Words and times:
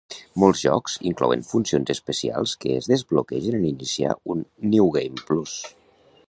Molts 0.43 0.61
jocs 0.67 0.95
inclouen 1.09 1.43
funcions 1.49 1.93
especials 1.95 2.55
que 2.65 2.71
es 2.79 2.89
desbloquegen 2.95 3.59
en 3.59 3.69
iniciar 3.73 4.17
un 4.37 4.43
New 4.73 4.89
Game 4.97 5.29
Plus. 5.31 5.55